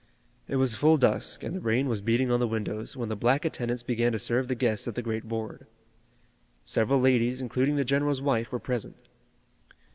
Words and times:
It 0.47 0.55
was 0.55 0.73
full 0.73 0.97
dusk 0.97 1.43
and 1.43 1.55
the 1.55 1.59
rain 1.61 1.87
was 1.87 2.01
beating 2.01 2.31
on 2.31 2.39
the 2.39 2.47
windows, 2.47 2.97
when 2.97 3.09
the 3.09 3.15
black 3.15 3.45
attendants 3.45 3.83
began 3.83 4.11
to 4.13 4.17
serve 4.17 4.47
the 4.47 4.55
guests 4.55 4.87
at 4.87 4.95
the 4.95 5.03
great 5.03 5.25
board. 5.27 5.67
Several 6.63 6.99
ladies, 6.99 7.39
including 7.39 7.75
the 7.75 7.85
general's 7.85 8.19
wife, 8.19 8.51
were 8.51 8.57
present. 8.57 8.97